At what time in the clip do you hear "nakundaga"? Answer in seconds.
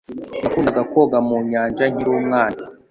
0.41-0.81